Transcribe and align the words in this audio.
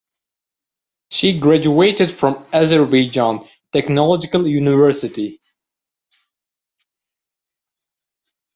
She 1.11 1.37
graduated 1.39 2.09
from 2.11 2.43
Azerbaijan 2.51 3.47
Technological 3.71 4.47
University. 4.47 5.39